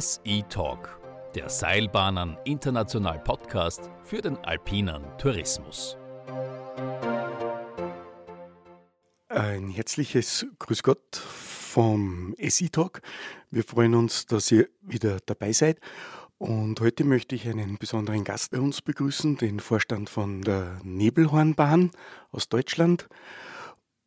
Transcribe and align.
SE 0.00 0.42
Talk, 0.48 1.00
der 1.34 1.48
Seilbahnen 1.48 2.36
International 2.44 3.18
Podcast 3.18 3.90
für 4.04 4.20
den 4.20 4.36
alpinen 4.44 5.02
Tourismus. 5.18 5.96
Ein 9.28 9.70
herzliches 9.70 10.46
Grüß 10.58 10.82
Gott 10.82 11.16
vom 11.16 12.36
SE 12.38 12.70
Talk. 12.70 13.00
Wir 13.50 13.64
freuen 13.64 13.94
uns, 13.94 14.26
dass 14.26 14.52
ihr 14.52 14.68
wieder 14.82 15.18
dabei 15.26 15.52
seid. 15.52 15.80
Und 16.38 16.80
heute 16.80 17.02
möchte 17.02 17.34
ich 17.34 17.48
einen 17.48 17.78
besonderen 17.78 18.22
Gast 18.22 18.52
bei 18.52 18.60
uns 18.60 18.82
begrüßen, 18.82 19.38
den 19.38 19.58
Vorstand 19.58 20.10
von 20.10 20.42
der 20.42 20.78
Nebelhornbahn 20.84 21.90
aus 22.30 22.48
Deutschland. 22.48 23.08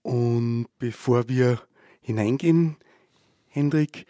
Und 0.03 0.67
bevor 0.79 1.27
wir 1.27 1.59
hineingehen, 2.01 2.77
Hendrik, 3.53 4.05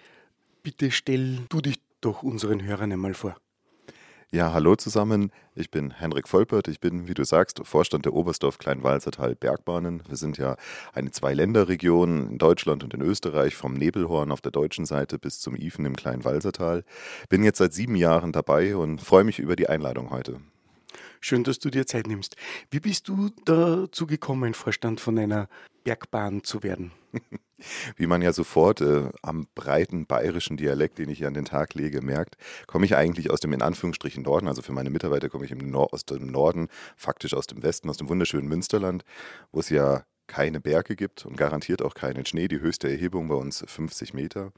bitte 0.62 0.92
stell 0.92 1.40
du 1.50 1.62
dich 1.62 1.82
doch 2.00 2.22
unseren 2.22 2.64
Hörern 2.64 2.92
einmal 2.92 3.16
vor. 3.16 3.36
Ja, 4.32 4.54
hallo 4.54 4.76
zusammen. 4.76 5.32
Ich 5.56 5.72
bin 5.72 5.90
Henrik 5.90 6.32
Volpert. 6.32 6.68
Ich 6.68 6.80
bin, 6.80 7.08
wie 7.08 7.16
du 7.16 7.24
sagst, 7.26 7.60
Vorstand 7.64 8.06
der 8.06 8.14
Oberstdorf 8.14 8.60
Kleinwalsertal 8.60 9.36
Bergbahnen. 9.36 10.04
Wir 10.08 10.16
sind 10.16 10.38
ja 10.38 10.58
eine 10.94 11.10
Zwei-Länder-Region 11.10 12.30
in 12.30 12.38
Deutschland 12.38 12.84
und 12.84 12.94
in 12.94 13.02
Österreich, 13.02 13.56
vom 13.56 13.74
Nebelhorn 13.74 14.32
auf 14.32 14.42
der 14.42 14.52
deutschen 14.52 14.86
Seite 14.86 15.18
bis 15.18 15.40
zum 15.40 15.56
Ifen 15.56 15.86
im 15.86 15.96
Kleinwalsertal. 15.96 16.86
Bin 17.28 17.44
jetzt 17.44 17.58
seit 17.58 17.74
sieben 17.74 17.96
Jahren 17.96 18.32
dabei 18.32 18.76
und 18.76 19.02
freue 19.02 19.24
mich 19.24 19.40
über 19.40 19.56
die 19.56 19.68
Einladung 19.68 20.12
heute. 20.12 20.40
Schön, 21.20 21.44
dass 21.44 21.58
du 21.58 21.72
dir 21.72 21.88
Zeit 21.88 22.06
nimmst. 22.06 22.36
Wie 22.70 22.80
bist 22.80 23.08
du 23.08 23.32
dazu 23.46 24.06
gekommen, 24.06 24.54
Vorstand 24.54 25.02
von 25.02 25.18
einer 25.18 25.50
Bergbahn 25.84 26.44
zu 26.44 26.62
werden? 26.62 26.92
Wie 27.96 28.08
man 28.08 28.22
ja 28.22 28.34
sofort 28.34 28.82
äh, 28.82 29.10
am 29.22 29.48
breiten 29.56 30.06
bayerischen 30.06 30.58
Dialekt, 30.58 30.98
den 30.98 31.10
ich 31.10 31.20
hier 31.20 31.28
an 31.28 31.34
den 31.34 31.46
Tag 31.46 31.74
lege, 31.74 32.02
merkt, 32.02 32.38
komme 32.68 32.86
ich 32.86 32.96
eigentlich 32.96 33.30
aus 33.30 33.40
dem 33.40 33.54
in 33.54 33.62
Anführungsstrichen 33.62 34.24
Norden. 34.24 34.48
Also 34.48 34.62
für 34.62 34.74
meine 34.74 34.90
Mitarbeiter 34.90 35.30
komme 35.30 35.46
ich 35.46 35.52
Nor 35.52 35.94
aus 35.94 36.06
dem 36.06 36.28
Norden, 36.28 36.68
faktisch 36.96 37.34
aus 37.34 37.48
dem 37.48 37.64
Westen, 37.64 37.90
aus 37.90 37.98
dem 37.98 38.10
wunderschönen 38.10 38.48
Münsterland, 38.48 39.04
wo 39.52 39.60
es 39.60 39.70
ja 39.70 40.04
keine 40.28 40.62
Berge 40.62 40.96
gibt 40.96 41.26
und 41.26 41.36
garantiert 41.36 41.82
auch 41.82 41.94
keinen 41.94 42.26
Schnee. 42.26 42.48
Die 42.48 42.62
höchste 42.62 42.90
Erhebung 42.90 43.28
bei 43.28 43.36
uns 43.36 43.64
50 43.68 44.14
Meter. 44.14 44.54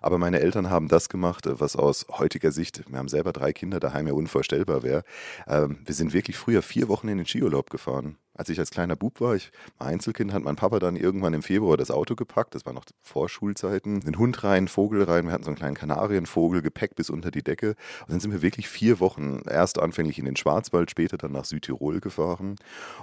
Aber 0.00 0.18
meine 0.18 0.40
Eltern 0.40 0.68
haben 0.68 0.88
das 0.88 1.08
gemacht, 1.08 1.44
was 1.46 1.76
aus 1.76 2.06
heutiger 2.10 2.50
Sicht, 2.50 2.82
wir 2.90 2.98
haben 2.98 3.08
selber 3.08 3.32
drei 3.32 3.52
Kinder 3.52 3.78
daheim, 3.78 4.08
ja 4.08 4.14
unvorstellbar 4.14 4.82
wäre. 4.82 5.04
Ähm, 5.46 5.78
wir 5.84 5.94
sind 5.94 6.12
wirklich 6.12 6.36
früher 6.36 6.60
vier 6.60 6.88
Wochen 6.88 7.08
in 7.08 7.18
den 7.18 7.26
Skiurlaub 7.26 7.70
gefahren 7.70 8.18
als 8.34 8.48
ich 8.48 8.58
als 8.58 8.70
kleiner 8.70 8.96
Bub 8.96 9.20
war, 9.20 9.34
ich 9.34 9.50
war 9.78 9.88
Einzelkind, 9.88 10.32
hat 10.32 10.42
mein 10.42 10.56
Papa 10.56 10.78
dann 10.78 10.96
irgendwann 10.96 11.34
im 11.34 11.42
Februar 11.42 11.76
das 11.76 11.90
Auto 11.90 12.14
gepackt, 12.14 12.54
das 12.54 12.64
war 12.64 12.72
noch 12.72 12.84
vor 13.02 13.28
Schulzeiten, 13.28 14.00
den 14.00 14.18
Hund 14.18 14.42
rein, 14.44 14.68
Vogel 14.68 15.02
rein, 15.02 15.26
wir 15.26 15.32
hatten 15.32 15.44
so 15.44 15.50
einen 15.50 15.58
kleinen 15.58 15.74
Kanarienvogel, 15.74 16.62
Gepäck 16.62 16.94
bis 16.94 17.10
unter 17.10 17.30
die 17.30 17.42
Decke. 17.42 17.70
Und 18.02 18.10
dann 18.10 18.20
sind 18.20 18.32
wir 18.32 18.42
wirklich 18.42 18.68
vier 18.68 19.00
Wochen, 19.00 19.42
erst 19.48 19.78
anfänglich 19.78 20.18
in 20.18 20.24
den 20.24 20.36
Schwarzwald, 20.36 20.90
später 20.90 21.18
dann 21.18 21.32
nach 21.32 21.44
Südtirol 21.44 22.00
gefahren. 22.00 22.56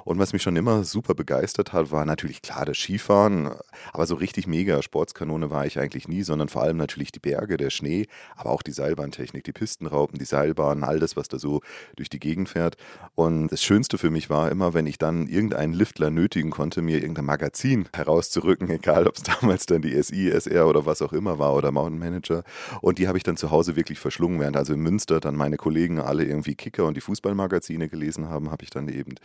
Und 0.04 0.18
was 0.20 0.34
mich 0.34 0.42
schon 0.42 0.56
immer 0.56 0.84
super 0.84 1.14
begeistert 1.14 1.74
hat, 1.74 1.92
war 1.92 2.06
natürlich 2.06 2.42
klar 2.42 2.66
das 2.66 2.78
Skifahren, 2.78 3.52
aber 3.94 4.08
so 4.08 4.16
richtig 4.16 4.48
mega 4.48 4.82
Sportskanone 4.82 5.50
war 5.50 5.66
ich 5.66 5.80
eigentlich 5.80 6.08
nie, 6.08 6.24
sondern 6.24 6.50
vor 6.50 6.64
allem 6.64 6.78
natürlich 6.78 7.12
die 7.12 7.20
Berge, 7.20 7.58
der 7.58 7.70
Schnee, 7.70 8.08
aber 8.36 8.50
auch 8.50 8.64
die 8.64 8.72
Seilbahntechnik, 8.72 9.44
die 9.44 9.54
Pistenraupen, 9.54 10.18
die 10.18 10.26
Seilbahnen, 10.26 10.84
all 10.84 11.00
das, 11.00 11.16
was 11.16 11.28
da 11.28 11.38
so 11.38 11.62
durch 11.96 12.10
die 12.10 12.20
Gegend 12.20 12.50
fährt. 12.50 12.78
Und 13.16 13.50
das 13.50 13.62
Schönste 13.62 13.98
für 13.98 14.10
mich 14.10 14.30
war 14.30 14.50
immer, 14.50 14.74
wenn 14.74 14.88
ich 14.88 14.98
dann 14.98 15.19
irgendeinen 15.28 15.74
Liftler 15.74 16.10
nötigen 16.10 16.52
konnte, 16.52 16.82
mir 16.82 17.02
irgendein 17.02 17.26
Magazin 17.26 17.88
herauszurücken, 17.94 18.70
egal 18.70 19.08
ob 19.08 19.18
es 19.18 19.24
damals 19.24 19.66
dann 19.66 19.82
die 19.82 20.02
SI, 20.02 20.30
SR 20.30 20.68
oder 20.68 20.86
was 20.86 21.02
auch 21.02 21.14
immer 21.14 21.40
war 21.40 21.54
oder 21.56 21.72
Mountain 21.72 22.00
Manager. 22.00 22.44
Und 22.82 23.00
die 23.00 23.08
habe 23.08 23.18
ich 23.18 23.24
dann 23.24 23.38
zu 23.38 23.52
Hause 23.52 23.76
wirklich 23.76 24.00
verschlungen, 24.00 24.40
während 24.40 24.58
also 24.58 24.74
in 24.74 24.80
Münster 24.80 25.20
dann 25.20 25.36
meine 25.36 25.58
Kollegen 25.58 26.00
alle 26.00 26.24
irgendwie 26.24 26.56
Kicker 26.56 26.86
und 26.86 26.96
die 26.96 27.02
Fußballmagazine 27.02 27.90
gelesen 27.90 28.30
haben, 28.30 28.52
habe 28.52 28.64
ich 28.64 28.70
dann 28.70 28.88
eben 28.88 29.16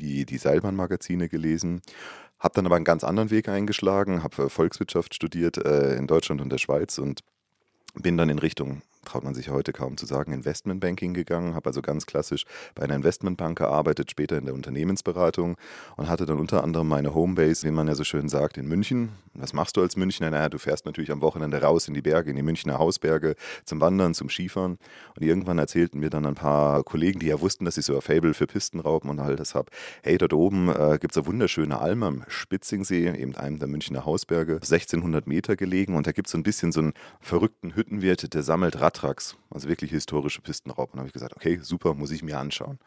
die, 0.00 0.24
die 0.24 0.38
Seilbahnmagazine 0.38 1.28
gelesen. 1.28 1.82
Habe 2.38 2.54
dann 2.54 2.66
aber 2.66 2.76
einen 2.76 2.84
ganz 2.84 3.04
anderen 3.04 3.30
Weg 3.30 3.48
eingeschlagen, 3.48 4.22
habe 4.22 4.50
Volkswirtschaft 4.50 5.14
studiert 5.14 5.58
äh, 5.58 5.94
in 5.94 6.06
Deutschland 6.06 6.40
und 6.40 6.50
der 6.50 6.58
Schweiz 6.58 6.98
und 6.98 7.20
bin 7.94 8.16
dann 8.16 8.28
in 8.28 8.38
Richtung 8.38 8.82
traut 9.04 9.24
man 9.24 9.34
sich 9.34 9.50
heute 9.50 9.72
kaum 9.72 9.96
zu 9.96 10.06
sagen, 10.06 10.32
Investmentbanking 10.32 11.14
gegangen, 11.14 11.54
habe 11.54 11.68
also 11.68 11.82
ganz 11.82 12.06
klassisch 12.06 12.44
bei 12.74 12.84
einer 12.84 12.94
Investmentbank 12.94 13.58
gearbeitet, 13.58 14.10
später 14.10 14.38
in 14.38 14.44
der 14.44 14.54
Unternehmensberatung 14.54 15.56
und 15.96 16.08
hatte 16.08 16.26
dann 16.26 16.38
unter 16.38 16.62
anderem 16.62 16.88
meine 16.88 17.14
Homebase, 17.14 17.66
wie 17.66 17.72
man 17.72 17.88
ja 17.88 17.94
so 17.94 18.04
schön 18.04 18.28
sagt, 18.28 18.58
in 18.58 18.68
München. 18.68 19.10
Was 19.34 19.52
machst 19.52 19.76
du 19.76 19.80
als 19.80 19.96
Münchner? 19.96 20.30
Naja, 20.30 20.48
du 20.48 20.58
fährst 20.58 20.86
natürlich 20.86 21.10
am 21.10 21.20
Wochenende 21.20 21.60
raus 21.60 21.88
in 21.88 21.94
die 21.94 22.02
Berge, 22.02 22.30
in 22.30 22.36
die 22.36 22.42
Münchner 22.42 22.78
Hausberge 22.78 23.34
zum 23.64 23.80
Wandern, 23.80 24.14
zum 24.14 24.28
Skifahren. 24.28 24.78
Und 25.16 25.22
irgendwann 25.24 25.58
erzählten 25.58 26.00
mir 26.00 26.10
dann 26.10 26.26
ein 26.26 26.34
paar 26.34 26.82
Kollegen, 26.84 27.18
die 27.18 27.26
ja 27.26 27.40
wussten, 27.40 27.64
dass 27.64 27.78
ich 27.78 27.86
so 27.86 27.94
ein 27.94 28.02
Fable 28.02 28.34
für 28.34 28.46
Pistenrauben 28.46 29.10
und 29.10 29.18
all 29.20 29.36
das 29.36 29.54
habe, 29.54 29.70
hey, 30.02 30.18
dort 30.18 30.32
oben 30.32 30.68
äh, 30.68 30.98
gibt 31.00 31.12
es 31.12 31.18
eine 31.18 31.26
wunderschöne 31.26 31.78
Alm 31.80 32.02
am 32.02 32.24
Spitzingsee, 32.28 33.08
eben 33.08 33.34
einem 33.36 33.58
der 33.58 33.68
Münchner 33.68 34.04
Hausberge, 34.04 34.54
1600 34.54 35.26
Meter 35.26 35.56
gelegen 35.56 35.96
und 35.96 36.06
da 36.06 36.12
gibt 36.12 36.28
es 36.28 36.32
so 36.32 36.38
ein 36.38 36.42
bisschen 36.42 36.70
so 36.70 36.80
einen 36.80 36.92
verrückten 37.20 37.74
Hüttenwirt, 37.74 38.34
der 38.34 38.42
sammelt 38.42 38.80
Rad 38.80 38.91
Radtracks, 38.92 39.36
also 39.50 39.68
wirklich 39.68 39.90
historische 39.90 40.42
Pistenraupen. 40.42 40.94
Und 40.94 41.00
habe 41.00 41.08
ich 41.08 41.14
gesagt, 41.14 41.34
okay, 41.34 41.58
super, 41.62 41.94
muss 41.94 42.10
ich 42.10 42.22
mir 42.22 42.38
anschauen. 42.38 42.78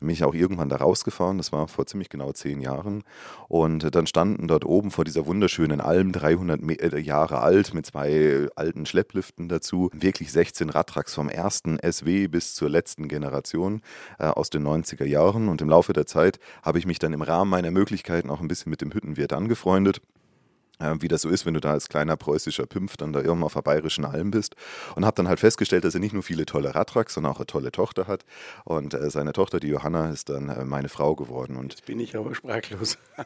Bin 0.00 0.10
ich 0.10 0.24
auch 0.24 0.34
irgendwann 0.34 0.68
da 0.68 0.76
rausgefahren, 0.76 1.38
das 1.38 1.52
war 1.52 1.68
vor 1.68 1.86
ziemlich 1.86 2.08
genau 2.08 2.32
zehn 2.32 2.60
Jahren. 2.60 3.04
Und 3.48 3.94
dann 3.94 4.06
standen 4.06 4.48
dort 4.48 4.64
oben 4.64 4.90
vor 4.90 5.04
dieser 5.04 5.24
wunderschönen 5.24 5.80
Alm, 5.80 6.12
300 6.12 6.60
äh, 6.62 6.98
Jahre 6.98 7.40
alt, 7.40 7.72
mit 7.74 7.86
zwei 7.86 8.48
alten 8.56 8.86
Schleppliften 8.86 9.48
dazu, 9.48 9.90
wirklich 9.94 10.32
16 10.32 10.68
Radtracks 10.70 11.14
vom 11.14 11.28
ersten 11.28 11.78
SW 11.78 12.26
bis 12.26 12.54
zur 12.54 12.68
letzten 12.68 13.06
Generation 13.06 13.82
äh, 14.18 14.24
aus 14.24 14.50
den 14.50 14.66
90er 14.66 15.04
Jahren. 15.04 15.48
Und 15.48 15.62
im 15.62 15.68
Laufe 15.68 15.92
der 15.92 16.06
Zeit 16.06 16.38
habe 16.62 16.78
ich 16.78 16.86
mich 16.86 16.98
dann 16.98 17.12
im 17.12 17.22
Rahmen 17.22 17.50
meiner 17.50 17.70
Möglichkeiten 17.70 18.30
auch 18.30 18.40
ein 18.40 18.48
bisschen 18.48 18.70
mit 18.70 18.80
dem 18.80 18.92
Hüttenwirt 18.92 19.32
angefreundet 19.32 20.02
wie 21.00 21.08
das 21.08 21.22
so 21.22 21.28
ist, 21.28 21.46
wenn 21.46 21.54
du 21.54 21.60
da 21.60 21.72
als 21.72 21.88
kleiner 21.88 22.16
preußischer 22.16 22.66
Pimpf 22.66 22.96
dann 22.96 23.12
da 23.12 23.20
irgendwann 23.20 23.44
auf 23.44 23.54
der 23.54 23.62
bayerischen 23.62 24.04
Alm 24.04 24.30
bist. 24.30 24.56
Und 24.94 25.04
habe 25.04 25.14
dann 25.14 25.28
halt 25.28 25.40
festgestellt, 25.40 25.84
dass 25.84 25.94
er 25.94 26.00
nicht 26.00 26.12
nur 26.12 26.22
viele 26.22 26.46
tolle 26.46 26.74
Radtracks, 26.74 27.14
sondern 27.14 27.32
auch 27.32 27.38
eine 27.38 27.46
tolle 27.46 27.72
Tochter 27.72 28.06
hat. 28.06 28.24
Und 28.64 28.94
äh, 28.94 29.10
seine 29.10 29.32
Tochter, 29.32 29.60
die 29.60 29.68
Johanna, 29.68 30.10
ist 30.10 30.28
dann 30.28 30.48
äh, 30.48 30.64
meine 30.64 30.88
Frau 30.88 31.14
geworden. 31.14 31.56
Und 31.56 31.74
Jetzt 31.74 31.86
bin 31.86 32.00
ich 32.00 32.16
aber 32.16 32.34
sprachlos. 32.34 32.98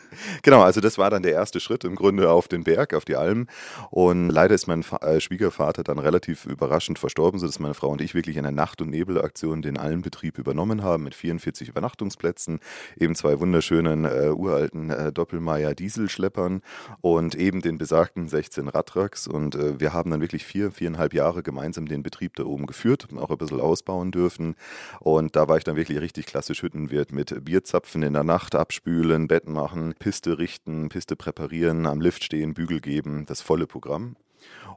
genau, 0.42 0.62
also 0.62 0.80
das 0.80 0.98
war 0.98 1.10
dann 1.10 1.22
der 1.22 1.32
erste 1.32 1.60
Schritt 1.60 1.84
im 1.84 1.96
Grunde 1.96 2.30
auf 2.30 2.48
den 2.48 2.64
Berg, 2.64 2.94
auf 2.94 3.04
die 3.04 3.16
Alm. 3.16 3.46
Und 3.90 4.30
leider 4.30 4.54
ist 4.54 4.66
mein 4.66 4.82
Fa 4.82 4.98
äh, 4.98 5.20
Schwiegervater 5.20 5.84
dann 5.84 5.98
relativ 5.98 6.46
überraschend 6.46 6.98
verstorben, 6.98 7.40
sodass 7.40 7.58
meine 7.58 7.74
Frau 7.74 7.88
und 7.88 8.00
ich 8.00 8.14
wirklich 8.14 8.36
in 8.36 8.46
einer 8.46 8.54
Nacht- 8.54 8.80
und 8.80 8.90
Nebelaktion 8.90 9.62
den 9.62 9.76
Almbetrieb 9.76 10.38
übernommen 10.38 10.82
haben 10.82 11.04
mit 11.04 11.14
44 11.14 11.68
Übernachtungsplätzen, 11.68 12.60
eben 12.96 13.14
zwei 13.14 13.40
wunderschönen 13.40 14.04
äh, 14.04 14.30
uralten 14.30 14.90
äh, 14.90 15.12
Doppelmeier-Dieselschleppern 15.12 16.62
und 17.00 17.34
eben 17.34 17.60
den 17.62 17.78
besagten 17.78 18.28
16 18.28 18.68
Radtracks. 18.68 19.26
Und 19.26 19.54
äh, 19.54 19.80
wir 19.80 19.92
haben 19.92 20.10
dann 20.10 20.20
wirklich 20.20 20.44
vier, 20.44 20.70
viereinhalb 20.70 21.14
Jahre 21.14 21.42
gemeinsam 21.42 21.86
den 21.86 22.02
Betrieb 22.02 22.36
da 22.36 22.44
oben 22.44 22.66
geführt, 22.66 23.08
auch 23.16 23.30
ein 23.30 23.38
bisschen 23.38 23.60
ausbauen 23.60 24.10
dürfen. 24.10 24.54
Und 25.00 25.36
da 25.36 25.48
war 25.48 25.56
ich 25.56 25.64
dann 25.64 25.76
wirklich 25.76 26.00
richtig 26.00 26.26
klassisch 26.26 26.62
Hüttenwirt 26.62 27.12
mit 27.12 27.44
Bierzapfen 27.44 28.02
in 28.02 28.12
der 28.12 28.24
Nacht 28.24 28.54
abspülen, 28.54 29.28
Betten 29.28 29.52
machen, 29.52 29.94
Piste 29.98 30.38
richten, 30.38 30.88
Piste 30.88 31.16
präparieren, 31.16 31.86
am 31.86 32.00
Lift 32.00 32.24
stehen, 32.24 32.54
Bügel 32.54 32.80
geben, 32.80 33.26
das 33.26 33.40
volle 33.40 33.66
Programm. 33.66 34.16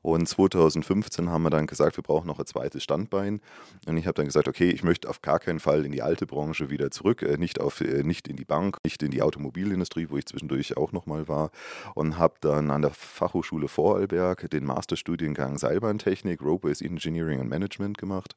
Und 0.01 0.27
2015 0.27 1.29
haben 1.29 1.43
wir 1.43 1.49
dann 1.49 1.67
gesagt, 1.67 1.97
wir 1.97 2.03
brauchen 2.03 2.27
noch 2.27 2.39
ein 2.39 2.45
zweites 2.45 2.83
Standbein. 2.83 3.41
Und 3.85 3.97
ich 3.97 4.05
habe 4.05 4.15
dann 4.15 4.25
gesagt, 4.25 4.47
okay, 4.47 4.69
ich 4.69 4.83
möchte 4.83 5.09
auf 5.09 5.21
gar 5.21 5.39
keinen 5.39 5.59
Fall 5.59 5.85
in 5.85 5.91
die 5.91 6.01
alte 6.01 6.25
Branche 6.25 6.69
wieder 6.69 6.91
zurück, 6.91 7.21
äh, 7.21 7.37
nicht, 7.37 7.59
auf, 7.59 7.81
äh, 7.81 8.03
nicht 8.03 8.27
in 8.27 8.35
die 8.35 8.45
Bank, 8.45 8.77
nicht 8.83 9.03
in 9.03 9.11
die 9.11 9.21
Automobilindustrie, 9.21 10.07
wo 10.09 10.17
ich 10.17 10.25
zwischendurch 10.25 10.77
auch 10.77 10.91
nochmal 10.91 11.27
war. 11.27 11.51
Und 11.95 12.17
habe 12.17 12.35
dann 12.41 12.71
an 12.71 12.81
der 12.81 12.91
Fachhochschule 12.91 13.67
Vorarlberg 13.67 14.49
den 14.49 14.65
Masterstudiengang 14.65 15.57
Seilbahntechnik, 15.57 16.41
Ropeways 16.41 16.81
Engineering 16.81 17.39
and 17.39 17.49
Management 17.49 17.97
gemacht. 17.97 18.35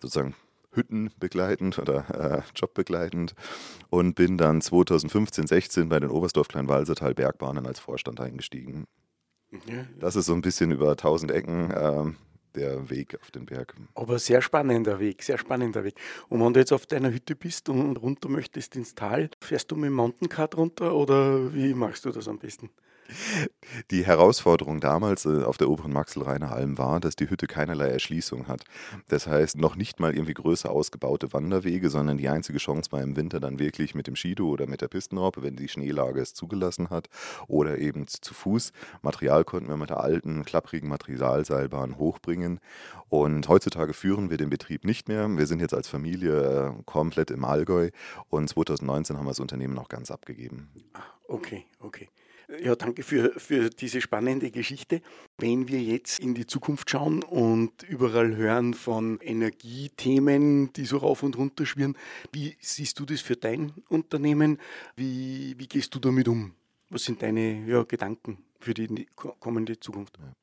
Sozusagen 0.00 0.34
hüttenbegleitend 0.72 1.78
oder 1.78 2.04
äh, 2.14 2.42
jobbegleitend 2.54 3.34
und 3.90 4.14
bin 4.14 4.38
dann 4.38 4.60
2015, 4.60 5.46
16 5.46 5.88
bei 5.88 6.00
den 6.00 6.10
Oberstdorf 6.10 6.48
Kleinwalsertal 6.48 7.14
Bergbahnen 7.14 7.66
als 7.66 7.78
Vorstand 7.78 8.20
eingestiegen. 8.20 8.86
Das 9.98 10.16
ist 10.16 10.26
so 10.26 10.34
ein 10.34 10.42
bisschen 10.42 10.70
über 10.70 10.90
1000 10.90 11.30
Ecken 11.30 11.70
äh, 11.70 12.12
der 12.54 12.90
Weg 12.90 13.18
auf 13.20 13.30
den 13.30 13.46
Berg. 13.46 13.74
Aber 13.94 14.18
sehr 14.18 14.42
spannender 14.42 14.98
Weg, 15.00 15.22
sehr 15.22 15.38
spannender 15.38 15.84
Weg. 15.84 15.94
Und 16.28 16.44
wenn 16.44 16.52
du 16.52 16.60
jetzt 16.60 16.72
auf 16.72 16.86
deiner 16.86 17.12
Hütte 17.12 17.34
bist 17.36 17.68
und 17.68 17.96
runter 17.96 18.28
möchtest 18.28 18.76
ins 18.76 18.94
Tal, 18.94 19.30
fährst 19.40 19.70
du 19.70 19.76
mit 19.76 19.86
dem 19.86 19.94
Mountaincar 19.94 20.52
runter 20.54 20.94
oder 20.94 21.54
wie 21.54 21.74
machst 21.74 22.04
du 22.04 22.10
das 22.10 22.28
am 22.28 22.38
besten? 22.38 22.70
Die 23.90 24.04
Herausforderung 24.04 24.80
damals 24.80 25.24
äh, 25.24 25.42
auf 25.42 25.56
der 25.56 25.68
oberen 25.68 25.92
Maxelreiner 25.92 26.52
Alm 26.52 26.78
war, 26.78 27.00
dass 27.00 27.16
die 27.16 27.30
Hütte 27.30 27.46
keinerlei 27.46 27.88
Erschließung 27.88 28.48
hat. 28.48 28.64
Das 29.08 29.26
heißt, 29.26 29.58
noch 29.58 29.76
nicht 29.76 30.00
mal 30.00 30.14
irgendwie 30.14 30.34
größer 30.34 30.70
ausgebaute 30.70 31.32
Wanderwege, 31.32 31.90
sondern 31.90 32.18
die 32.18 32.28
einzige 32.28 32.58
Chance 32.58 32.92
war 32.92 33.02
im 33.02 33.16
Winter 33.16 33.40
dann 33.40 33.58
wirklich 33.58 33.94
mit 33.94 34.06
dem 34.06 34.16
Skido 34.16 34.48
oder 34.48 34.66
mit 34.66 34.80
der 34.80 34.88
Pistenraupe, 34.88 35.42
wenn 35.42 35.56
die 35.56 35.68
Schneelage 35.68 36.20
es 36.20 36.34
zugelassen 36.34 36.90
hat, 36.90 37.08
oder 37.48 37.78
eben 37.78 38.06
zu 38.06 38.34
Fuß. 38.34 38.72
Material 39.02 39.44
konnten 39.44 39.68
wir 39.68 39.76
mit 39.76 39.90
der 39.90 40.00
alten, 40.00 40.44
klapprigen 40.44 40.88
Materialseilbahn 40.88 41.98
hochbringen. 41.98 42.60
Und 43.08 43.48
heutzutage 43.48 43.92
führen 43.92 44.30
wir 44.30 44.38
den 44.38 44.50
Betrieb 44.50 44.84
nicht 44.84 45.08
mehr. 45.08 45.28
Wir 45.28 45.46
sind 45.46 45.60
jetzt 45.60 45.74
als 45.74 45.88
Familie 45.88 46.76
äh, 46.78 46.82
komplett 46.84 47.30
im 47.30 47.44
Allgäu 47.44 47.90
und 48.28 48.48
2019 48.48 49.16
haben 49.16 49.24
wir 49.24 49.30
das 49.30 49.40
Unternehmen 49.40 49.78
auch 49.78 49.88
ganz 49.88 50.10
abgegeben. 50.10 50.70
Ah, 50.94 51.00
okay, 51.28 51.66
okay. 51.80 52.08
Ja, 52.62 52.76
danke 52.76 53.02
für, 53.02 53.32
für 53.38 53.70
diese 53.70 54.00
spannende 54.00 54.50
Geschichte. 54.50 55.00
Wenn 55.38 55.68
wir 55.68 55.80
jetzt 55.80 56.20
in 56.20 56.34
die 56.34 56.46
Zukunft 56.46 56.90
schauen 56.90 57.22
und 57.22 57.82
überall 57.84 58.36
hören 58.36 58.74
von 58.74 59.18
Energiethemen, 59.20 60.72
die 60.72 60.84
so 60.84 60.98
rauf 60.98 61.22
und 61.22 61.36
runter 61.36 61.66
schwirren, 61.66 61.96
wie 62.32 62.56
siehst 62.60 62.98
du 62.98 63.04
das 63.04 63.20
für 63.20 63.36
dein 63.36 63.72
Unternehmen? 63.88 64.58
Wie, 64.96 65.54
wie 65.58 65.66
gehst 65.66 65.94
du 65.94 65.98
damit 65.98 66.28
um? 66.28 66.54
Was 66.90 67.04
sind 67.04 67.22
deine 67.22 67.66
ja, 67.66 67.84
Gedanken 67.84 68.38
für 68.60 68.74
die 68.74 69.06
kommende 69.16 69.80
Zukunft? 69.80 70.18
Ja. 70.18 70.41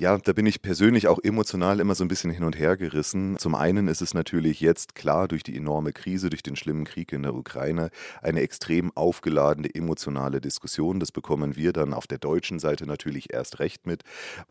Ja, 0.00 0.16
da 0.16 0.32
bin 0.32 0.46
ich 0.46 0.62
persönlich 0.62 1.08
auch 1.08 1.18
emotional 1.24 1.80
immer 1.80 1.96
so 1.96 2.04
ein 2.04 2.08
bisschen 2.08 2.30
hin 2.30 2.44
und 2.44 2.56
her 2.56 2.76
gerissen. 2.76 3.36
Zum 3.36 3.56
einen 3.56 3.88
ist 3.88 4.00
es 4.00 4.14
natürlich 4.14 4.60
jetzt 4.60 4.94
klar 4.94 5.26
durch 5.26 5.42
die 5.42 5.56
enorme 5.56 5.92
Krise, 5.92 6.30
durch 6.30 6.44
den 6.44 6.54
schlimmen 6.54 6.84
Krieg 6.84 7.12
in 7.12 7.24
der 7.24 7.34
Ukraine 7.34 7.90
eine 8.22 8.40
extrem 8.42 8.96
aufgeladene 8.96 9.74
emotionale 9.74 10.40
Diskussion. 10.40 11.00
Das 11.00 11.10
bekommen 11.10 11.56
wir 11.56 11.72
dann 11.72 11.94
auf 11.94 12.06
der 12.06 12.18
deutschen 12.18 12.60
Seite 12.60 12.86
natürlich 12.86 13.32
erst 13.32 13.58
recht 13.58 13.88
mit, 13.88 14.04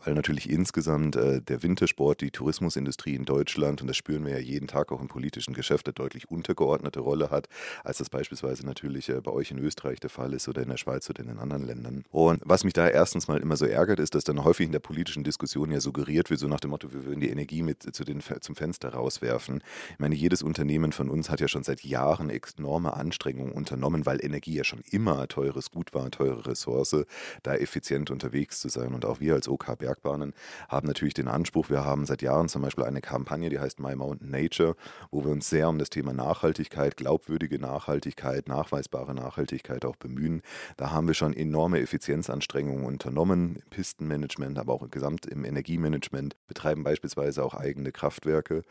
weil 0.03 0.15
natürlich 0.15 0.49
insgesamt 0.49 1.15
äh, 1.15 1.41
der 1.41 1.63
Wintersport, 1.63 2.19
die 2.19 2.31
Tourismusindustrie 2.31 3.15
in 3.15 3.23
Deutschland, 3.23 3.79
und 3.79 3.87
das 3.87 3.95
spüren 3.95 4.25
wir 4.25 4.33
ja 4.33 4.39
jeden 4.39 4.67
Tag 4.67 4.91
auch 4.91 4.99
im 4.99 5.07
politischen 5.07 5.53
Geschäft, 5.53 5.87
eine 5.87 5.93
deutlich 5.93 6.29
untergeordnete 6.29 6.99
Rolle 6.99 7.29
hat, 7.29 7.47
als 7.85 7.99
das 7.99 8.09
beispielsweise 8.09 8.65
natürlich 8.65 9.07
äh, 9.07 9.21
bei 9.21 9.31
euch 9.31 9.51
in 9.51 9.59
Österreich 9.59 10.01
der 10.01 10.09
Fall 10.09 10.33
ist 10.33 10.49
oder 10.49 10.61
in 10.61 10.67
der 10.67 10.75
Schweiz 10.75 11.09
oder 11.09 11.21
in 11.21 11.29
den 11.29 11.39
anderen 11.39 11.65
Ländern. 11.65 12.03
Und 12.11 12.41
was 12.43 12.65
mich 12.65 12.73
da 12.73 12.89
erstens 12.89 13.29
mal 13.29 13.39
immer 13.39 13.55
so 13.55 13.65
ärgert, 13.65 14.01
ist, 14.01 14.13
dass 14.13 14.25
dann 14.25 14.43
häufig 14.43 14.65
in 14.65 14.73
der 14.73 14.79
politischen 14.79 15.23
Diskussion 15.23 15.36
Diskussion 15.37 15.69
ja 15.69 15.79
suggeriert 15.79 16.31
wird, 16.31 16.39
so 16.39 16.47
nach 16.47 16.59
dem 16.59 16.71
Motto, 16.71 16.91
wir 16.91 17.05
würden 17.05 17.19
die 17.19 17.29
Energie 17.29 17.61
mit 17.61 17.83
zu 17.95 18.03
den, 18.03 18.21
zum 18.21 18.55
Fenster 18.55 18.89
rauswerfen. 18.89 19.61
Ich 19.91 19.99
meine, 19.99 20.15
jedes 20.15 20.41
Unternehmen 20.41 20.91
von 20.93 21.11
uns 21.11 21.29
hat 21.29 21.39
ja 21.39 21.47
schon 21.47 21.61
seit 21.61 21.83
Jahren 21.83 22.31
enorme 22.31 22.95
Anstrengungen 22.95 23.51
unternommen, 23.51 24.07
weil 24.07 24.23
Energie 24.25 24.55
ja 24.55 24.63
schon 24.63 24.81
immer 24.89 25.27
teures 25.27 25.69
Gut 25.69 25.93
war, 25.93 26.09
teure 26.09 26.47
Ressource, 26.47 27.05
da 27.43 27.53
effizient 27.53 28.09
unterwegs 28.09 28.59
zu 28.61 28.69
sein. 28.69 28.95
Und 28.95 29.05
auch 29.05 29.19
wir 29.19 29.35
als 29.35 29.47
OK 29.47 29.77
Bergbahnen 29.77 30.33
haben 30.69 30.87
natürlich 30.87 31.13
den 31.13 31.27
Anspruch, 31.27 31.69
wir 31.69 31.85
haben 31.85 32.07
seit 32.07 32.23
Jahren 32.23 32.49
zum 32.49 32.63
Beispiel 32.63 32.85
eine 32.85 33.01
Kampagne, 33.01 33.49
die 33.49 33.59
heißt 33.59 33.79
My 33.79 33.95
Mountain 33.95 34.31
Nature, 34.31 34.75
wo 35.11 35.23
wir 35.23 35.31
uns 35.31 35.47
sehr 35.51 35.69
um 35.69 35.77
das 35.77 35.91
Thema 35.91 36.13
Nachhaltigkeit, 36.13 36.97
glaubwürdige 36.97 37.59
Nachhaltigkeit, 37.59 38.47
nachweisbare 38.47 39.13
Nachhaltigkeit 39.13 39.85
auch 39.85 39.97
bemühen. 39.97 40.41
Da 40.77 40.89
haben 40.89 41.05
wir 41.05 41.13
schon 41.13 41.33
enorme 41.33 41.79
Effizienzanstrengungen 41.79 42.85
unternommen, 42.85 43.57
im 43.57 43.69
Pistenmanagement, 43.69 44.57
aber 44.57 44.73
auch 44.73 44.87
Gesamt 44.89 45.26
im 45.27 45.45
Energiemanagement, 45.45 46.35
betreiben 46.47 46.83
beispielsweise 46.83 47.43
auch 47.43 47.53
eigene 47.53 47.91
Kraftwerke. 47.91 48.63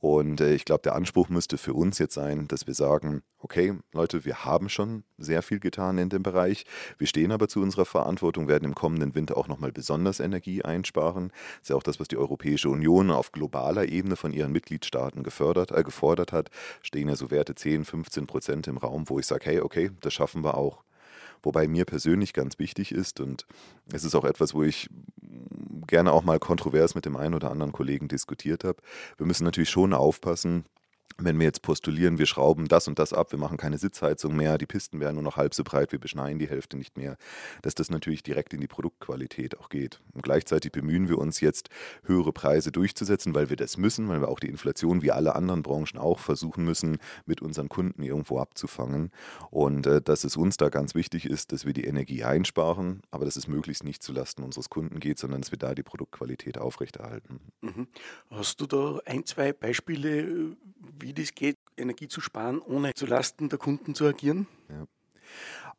Und 0.00 0.40
äh, 0.40 0.54
ich 0.54 0.64
glaube, 0.64 0.82
der 0.82 0.94
Anspruch 0.94 1.28
müsste 1.28 1.58
für 1.58 1.74
uns 1.74 1.98
jetzt 1.98 2.14
sein, 2.14 2.46
dass 2.48 2.66
wir 2.66 2.74
sagen, 2.74 3.22
okay, 3.38 3.74
Leute, 3.92 4.24
wir 4.24 4.44
haben 4.44 4.68
schon 4.68 5.04
sehr 5.16 5.42
viel 5.42 5.58
getan 5.58 5.98
in 5.98 6.08
dem 6.08 6.22
Bereich. 6.22 6.66
Wir 6.98 7.06
stehen 7.06 7.32
aber 7.32 7.48
zu 7.48 7.60
unserer 7.60 7.84
Verantwortung, 7.84 8.48
werden 8.48 8.64
im 8.64 8.74
kommenden 8.74 9.14
Winter 9.14 9.36
auch 9.36 9.48
nochmal 9.48 9.72
besonders 9.72 10.20
Energie 10.20 10.62
einsparen. 10.62 11.28
Das 11.28 11.62
ist 11.62 11.68
ja 11.70 11.76
auch 11.76 11.82
das, 11.82 11.98
was 11.98 12.08
die 12.08 12.16
Europäische 12.16 12.68
Union 12.68 13.10
auf 13.10 13.32
globaler 13.32 13.88
Ebene 13.88 14.16
von 14.16 14.32
ihren 14.32 14.52
Mitgliedstaaten 14.52 15.22
gefördert, 15.22 15.72
äh, 15.72 15.82
gefordert 15.82 16.32
hat. 16.32 16.50
Stehen 16.82 17.08
ja 17.08 17.16
so 17.16 17.30
Werte 17.30 17.54
10, 17.54 17.84
15 17.84 18.26
Prozent 18.26 18.68
im 18.68 18.78
Raum, 18.78 19.08
wo 19.08 19.18
ich 19.18 19.26
sage, 19.26 19.46
hey, 19.46 19.60
okay, 19.60 19.90
das 20.00 20.14
schaffen 20.14 20.44
wir 20.44 20.56
auch. 20.56 20.84
Wobei 21.42 21.68
mir 21.68 21.84
persönlich 21.84 22.32
ganz 22.32 22.58
wichtig 22.58 22.92
ist 22.92 23.20
und 23.20 23.46
es 23.92 24.04
ist 24.04 24.14
auch 24.14 24.24
etwas, 24.24 24.54
wo 24.54 24.62
ich 24.62 24.88
gerne 25.88 26.12
auch 26.12 26.22
mal 26.22 26.38
kontrovers 26.38 26.94
mit 26.94 27.04
dem 27.04 27.16
einen 27.16 27.34
oder 27.34 27.50
anderen 27.50 27.72
Kollegen 27.72 28.08
diskutiert 28.08 28.62
habe. 28.64 28.78
Wir 29.16 29.26
müssen 29.26 29.44
natürlich 29.44 29.70
schon 29.70 29.92
aufpassen, 29.92 30.64
wenn 31.20 31.38
wir 31.38 31.46
jetzt 31.46 31.62
postulieren, 31.62 32.18
wir 32.18 32.26
schrauben 32.26 32.68
das 32.68 32.86
und 32.86 32.98
das 32.98 33.12
ab, 33.12 33.32
wir 33.32 33.38
machen 33.38 33.56
keine 33.56 33.76
Sitzheizung 33.76 34.36
mehr, 34.36 34.56
die 34.56 34.66
Pisten 34.66 35.00
werden 35.00 35.14
nur 35.14 35.24
noch 35.24 35.36
halb 35.36 35.52
so 35.52 35.64
breit, 35.64 35.90
wir 35.90 35.98
beschneien 35.98 36.38
die 36.38 36.48
Hälfte 36.48 36.76
nicht 36.76 36.96
mehr, 36.96 37.16
dass 37.62 37.74
das 37.74 37.90
natürlich 37.90 38.22
direkt 38.22 38.54
in 38.54 38.60
die 38.60 38.68
Produktqualität 38.68 39.58
auch 39.58 39.68
geht. 39.68 40.00
Und 40.14 40.22
gleichzeitig 40.22 40.70
bemühen 40.70 41.08
wir 41.08 41.18
uns 41.18 41.40
jetzt, 41.40 41.70
höhere 42.04 42.32
Preise 42.32 42.70
durchzusetzen, 42.70 43.34
weil 43.34 43.50
wir 43.50 43.56
das 43.56 43.76
müssen, 43.76 44.08
weil 44.08 44.20
wir 44.20 44.28
auch 44.28 44.38
die 44.38 44.48
Inflation 44.48 45.02
wie 45.02 45.10
alle 45.10 45.34
anderen 45.34 45.62
Branchen 45.62 45.98
auch 45.98 46.20
versuchen 46.20 46.64
müssen, 46.64 46.98
mit 47.26 47.42
unseren 47.42 47.68
Kunden 47.68 48.02
irgendwo 48.02 48.38
abzufangen. 48.38 49.10
Und 49.50 49.86
äh, 49.86 50.00
dass 50.00 50.22
es 50.22 50.36
uns 50.36 50.56
da 50.56 50.68
ganz 50.68 50.94
wichtig 50.94 51.26
ist, 51.26 51.52
dass 51.52 51.66
wir 51.66 51.72
die 51.72 51.84
Energie 51.84 52.22
einsparen, 52.22 53.02
aber 53.10 53.24
dass 53.24 53.34
es 53.34 53.48
möglichst 53.48 53.82
nicht 53.82 54.04
zulasten 54.04 54.44
unseres 54.44 54.70
Kunden 54.70 55.00
geht, 55.00 55.18
sondern 55.18 55.40
dass 55.40 55.50
wir 55.50 55.58
da 55.58 55.74
die 55.74 55.82
Produktqualität 55.82 56.58
aufrechterhalten. 56.58 57.40
Mhm. 57.60 57.88
Hast 58.30 58.60
du 58.60 58.66
da 58.66 59.00
ein, 59.04 59.26
zwei 59.26 59.52
Beispiele, 59.52 60.56
wie 61.00 61.12
das 61.12 61.34
geht, 61.34 61.56
Energie 61.76 62.08
zu 62.08 62.20
sparen, 62.20 62.60
ohne 62.60 62.94
zulasten 62.94 63.48
der 63.48 63.58
Kunden 63.58 63.94
zu 63.94 64.06
agieren? 64.06 64.46
Ja. 64.68 64.86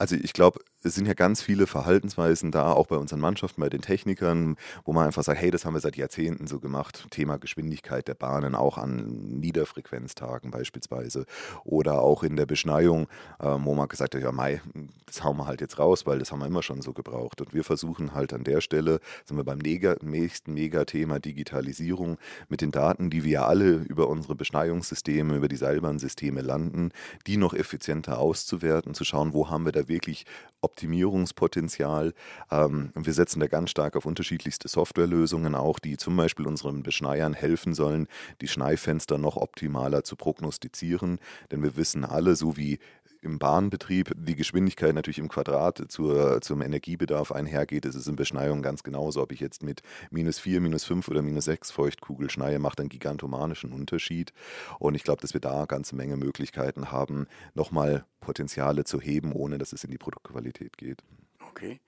Also 0.02 0.16
ich 0.16 0.32
glaube, 0.32 0.62
es 0.82 0.96
sind 0.96 1.08
ja 1.08 1.14
ganz 1.14 1.42
viele 1.42 1.68
Verhaltensweisen 1.68 2.52
da, 2.52 2.72
auch 2.72 2.88
bei 2.88 2.96
unseren 2.96 3.20
Mannschaften, 3.20 3.60
bei 3.60 3.68
den 3.68 3.82
Technikern, 3.82 4.56
wo 4.86 4.94
man 4.94 5.06
einfach 5.06 5.24
sagt, 5.24 5.42
hey, 5.42 5.52
das 5.52 5.66
haben 5.66 5.74
wir 5.74 5.82
seit 5.82 5.98
Jahrzehnten 5.98 6.48
so 6.48 6.62
gemacht. 6.62 7.08
Thema 7.12 7.38
Geschwindigkeit 7.38 8.08
der 8.08 8.14
Bahnen, 8.14 8.56
auch 8.56 8.78
an 8.78 9.40
Niederfrequenztagen 9.42 10.52
beispielsweise. 10.52 11.26
Oder 11.66 12.02
auch 12.02 12.24
in 12.24 12.38
der 12.38 12.46
Beschneiung, 12.46 13.10
ähm, 13.42 13.66
wo 13.66 13.76
man 13.76 13.90
gesagt 13.90 14.16
hat, 14.16 14.22
ja, 14.22 14.32
Mai, 14.32 14.62
das 15.06 15.22
hauen 15.22 15.36
wir 15.36 15.48
halt 15.48 15.60
jetzt 15.60 15.80
raus, 15.80 16.06
weil 16.06 16.20
das 16.20 16.32
haben 16.32 16.40
wir 16.40 16.48
immer 16.48 16.64
schon 16.64 16.82
so 16.82 16.94
gebraucht. 16.94 17.42
Und 17.42 17.54
wir 17.54 17.66
versuchen 17.66 18.14
halt 18.14 18.32
an 18.32 18.46
der 18.46 18.62
Stelle, 18.62 19.02
sind 19.26 19.36
wir 19.36 19.44
beim 19.44 19.60
nächsten 19.60 20.54
Megathema 20.54 21.20
Digitalisierung, 21.20 22.18
mit 22.48 22.62
den 22.62 22.72
Daten, 22.72 23.10
die 23.10 23.26
wir 23.26 23.46
alle 23.48 23.74
über 23.74 24.08
unsere 24.08 24.36
Beschneiungssysteme, 24.36 25.36
über 25.36 25.50
die 25.50 25.58
Seilbahnsysteme 25.58 26.40
landen, 26.40 26.92
die 27.28 27.36
noch 27.36 27.54
effizienter 27.54 28.18
auszuwerten, 28.20 28.94
zu 28.94 29.04
schauen, 29.04 29.34
wo 29.34 29.50
haben 29.50 29.66
wir 29.66 29.74
da 29.74 29.89
wirklich 29.90 30.26
Optimierungspotenzial. 30.62 32.14
Ähm, 32.52 32.92
wir 32.96 33.14
setzen 33.14 33.40
da 33.40 33.48
ganz 33.48 33.72
stark 33.72 33.96
auf 33.96 34.06
unterschiedlichste 34.06 34.68
Softwarelösungen 34.68 35.56
auch, 35.56 35.80
die 35.80 35.98
zum 35.98 36.16
Beispiel 36.16 36.48
unseren 36.48 36.84
Beschneiern 36.84 37.34
helfen 37.34 37.74
sollen, 37.74 38.08
die 38.42 38.48
Schneifenster 38.48 39.18
noch 39.18 39.38
optimaler 39.38 40.04
zu 40.04 40.16
prognostizieren. 40.16 41.20
Denn 41.52 41.64
wir 41.64 41.76
wissen 41.76 42.06
alle, 42.06 42.36
so 42.36 42.58
wie 42.58 42.80
im 43.22 43.40
Bahnbetrieb 43.40 44.12
die 44.16 44.36
Geschwindigkeit 44.36 44.94
natürlich 44.94 45.20
im 45.20 45.28
Quadrat 45.28 45.86
zur, 45.90 46.42
zum 46.42 46.62
Energiebedarf 46.62 47.32
einhergeht, 47.32 47.86
ist 47.86 47.96
es 47.96 48.08
in 48.08 48.16
Beschneiung 48.16 48.62
ganz 48.62 48.84
genauso. 48.84 49.22
Ob 49.22 49.32
ich 49.32 49.40
jetzt 49.40 49.64
mit 49.64 49.82
minus 50.10 50.40
4, 50.40 50.62
minus 50.62 50.86
5 50.86 51.08
oder 51.08 51.22
minus 51.22 51.46
6 51.46 51.72
Feuchtkugel 51.72 52.30
schneie, 52.30 52.60
macht 52.60 52.80
einen 52.80 52.90
gigantomanischen 52.90 53.72
Unterschied. 53.72 54.34
Und 54.80 54.96
ich 54.96 55.04
glaube, 55.04 55.22
dass 55.22 55.34
wir 55.34 55.42
da 55.42 55.58
eine 55.58 55.68
ganze 55.68 55.96
Menge 55.96 56.18
Möglichkeiten 56.18 56.92
haben, 56.92 57.28
nochmal 57.54 58.06
Potenziale 58.20 58.84
zu 58.84 59.00
heben, 59.02 59.34
ohne 59.34 59.58
dass 59.58 59.74
es 59.74 59.84
in 59.84 59.92
die 59.92 59.98
Produktqualität 59.98 60.78
geht. 60.78 61.04
Okay. 61.50 61.80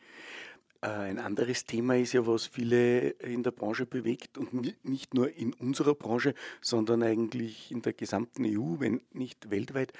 Äh, 0.81 0.87
ein 0.87 1.19
anderes 1.19 1.65
Thema 1.65 1.95
ist 1.95 2.13
ja, 2.13 2.25
was 2.25 2.47
viele 2.47 3.09
in 3.09 3.43
der 3.43 3.51
Branche 3.51 3.85
bewegt 3.85 4.37
und 4.37 4.83
nicht 4.83 5.13
nur 5.13 5.31
in 5.35 5.53
unserer 5.53 5.95
Branche, 5.95 6.33
sondern 6.59 7.03
eigentlich 7.03 7.71
in 7.71 7.81
der 7.81 7.93
gesamten 7.93 8.45
EU, 8.45 8.79
wenn 8.79 9.01
nicht 9.13 9.49
weltweit, 9.51 9.93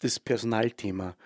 das 0.00 0.18
Personalthema. 0.18 1.16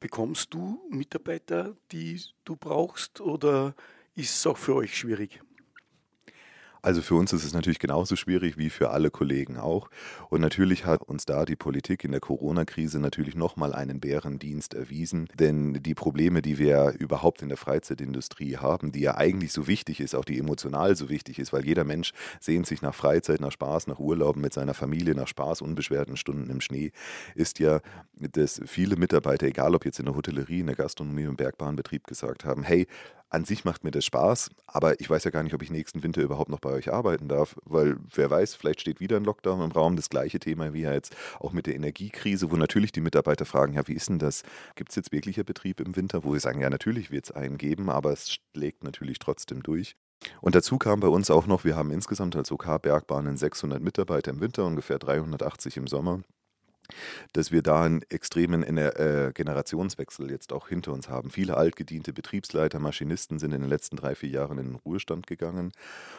Bekommst 0.00 0.54
du 0.54 0.80
Mitarbeiter, 0.88 1.76
die 1.92 2.20
du 2.44 2.56
brauchst 2.56 3.20
oder 3.20 3.74
ist 4.14 4.34
es 4.34 4.46
auch 4.46 4.56
für 4.56 4.74
euch 4.74 4.96
schwierig? 4.96 5.42
Also 6.82 7.02
für 7.02 7.14
uns 7.14 7.32
ist 7.32 7.44
es 7.44 7.52
natürlich 7.52 7.78
genauso 7.78 8.16
schwierig 8.16 8.56
wie 8.56 8.70
für 8.70 8.90
alle 8.90 9.10
Kollegen 9.10 9.58
auch. 9.58 9.90
Und 10.30 10.40
natürlich 10.40 10.86
hat 10.86 11.02
uns 11.02 11.26
da 11.26 11.44
die 11.44 11.56
Politik 11.56 12.04
in 12.04 12.12
der 12.12 12.20
Corona-Krise 12.20 13.00
natürlich 13.00 13.34
nochmal 13.34 13.74
einen 13.74 14.00
Bärendienst 14.00 14.74
erwiesen. 14.74 15.28
Denn 15.38 15.74
die 15.74 15.94
Probleme, 15.94 16.40
die 16.40 16.58
wir 16.58 16.94
überhaupt 16.98 17.42
in 17.42 17.48
der 17.48 17.58
Freizeitindustrie 17.58 18.56
haben, 18.56 18.92
die 18.92 19.00
ja 19.00 19.16
eigentlich 19.16 19.52
so 19.52 19.66
wichtig 19.66 20.00
ist, 20.00 20.14
auch 20.14 20.24
die 20.24 20.38
emotional 20.38 20.96
so 20.96 21.08
wichtig 21.10 21.38
ist, 21.38 21.52
weil 21.52 21.66
jeder 21.66 21.84
Mensch 21.84 22.12
sehnt 22.40 22.66
sich 22.66 22.80
nach 22.80 22.94
Freizeit, 22.94 23.40
nach 23.40 23.52
Spaß, 23.52 23.86
nach 23.86 23.98
Urlauben 23.98 24.40
mit 24.40 24.54
seiner 24.54 24.74
Familie, 24.74 25.14
nach 25.14 25.28
Spaß, 25.28 25.60
unbeschwerten 25.60 26.16
Stunden 26.16 26.48
im 26.48 26.60
Schnee, 26.60 26.92
ist 27.34 27.58
ja, 27.58 27.80
dass 28.14 28.60
viele 28.66 28.96
Mitarbeiter, 28.96 29.46
egal 29.46 29.74
ob 29.74 29.84
jetzt 29.84 29.98
in 29.98 30.06
der 30.06 30.14
Hotellerie, 30.14 30.60
in 30.60 30.66
der 30.66 30.76
Gastronomie, 30.76 31.24
im 31.24 31.36
Bergbahnbetrieb 31.36 32.06
gesagt 32.06 32.44
haben, 32.44 32.62
hey, 32.62 32.86
an 33.30 33.44
sich 33.44 33.64
macht 33.64 33.84
mir 33.84 33.92
das 33.92 34.04
Spaß, 34.04 34.50
aber 34.66 35.00
ich 35.00 35.08
weiß 35.08 35.22
ja 35.24 35.30
gar 35.30 35.44
nicht, 35.44 35.54
ob 35.54 35.62
ich 35.62 35.70
nächsten 35.70 36.02
Winter 36.02 36.20
überhaupt 36.20 36.50
noch 36.50 36.58
bei 36.58 36.69
euch 36.72 36.92
arbeiten 36.92 37.28
darf, 37.28 37.56
weil 37.64 37.96
wer 38.14 38.30
weiß, 38.30 38.54
vielleicht 38.54 38.80
steht 38.80 39.00
wieder 39.00 39.16
ein 39.16 39.24
Lockdown 39.24 39.60
im 39.62 39.72
Raum, 39.72 39.96
das 39.96 40.08
gleiche 40.08 40.38
Thema 40.38 40.72
wie 40.72 40.82
ja 40.82 40.92
jetzt 40.92 41.16
auch 41.38 41.52
mit 41.52 41.66
der 41.66 41.74
Energiekrise, 41.74 42.50
wo 42.50 42.56
natürlich 42.56 42.92
die 42.92 43.00
Mitarbeiter 43.00 43.44
fragen, 43.44 43.74
ja, 43.74 43.86
wie 43.88 43.94
ist 43.94 44.08
denn 44.08 44.18
das? 44.18 44.42
Gibt 44.74 44.90
es 44.90 44.96
jetzt 44.96 45.12
wirklicher 45.12 45.44
Betrieb 45.44 45.80
im 45.80 45.96
Winter? 45.96 46.24
Wo 46.24 46.32
wir 46.32 46.40
sagen, 46.40 46.60
ja, 46.60 46.70
natürlich 46.70 47.10
wird 47.10 47.26
es 47.26 47.30
einen 47.32 47.58
geben, 47.58 47.90
aber 47.90 48.12
es 48.12 48.38
schlägt 48.54 48.84
natürlich 48.84 49.18
trotzdem 49.18 49.62
durch. 49.62 49.96
Und 50.40 50.54
dazu 50.54 50.76
kam 50.78 51.00
bei 51.00 51.08
uns 51.08 51.30
auch 51.30 51.46
noch, 51.46 51.64
wir 51.64 51.76
haben 51.76 51.90
insgesamt 51.90 52.36
als 52.36 52.52
OK 52.52 52.82
Bergbahnen 52.82 53.36
600 53.36 53.82
Mitarbeiter 53.82 54.30
im 54.30 54.40
Winter, 54.40 54.66
ungefähr 54.66 54.98
380 54.98 55.78
im 55.78 55.86
Sommer 55.86 56.20
dass 57.32 57.52
wir 57.52 57.62
da 57.62 57.82
einen 57.82 58.02
extremen 58.08 58.62
äh, 58.62 59.32
Generationswechsel 59.34 60.30
jetzt 60.30 60.52
auch 60.52 60.68
hinter 60.68 60.92
uns 60.92 61.08
haben. 61.08 61.30
Viele 61.30 61.56
altgediente 61.56 62.12
Betriebsleiter, 62.12 62.78
Maschinisten 62.78 63.38
sind 63.38 63.52
in 63.52 63.60
den 63.60 63.70
letzten 63.70 63.96
drei, 63.96 64.14
vier 64.14 64.30
Jahren 64.30 64.58
in 64.58 64.66
den 64.66 64.74
Ruhestand 64.76 65.26
gegangen. 65.26 65.72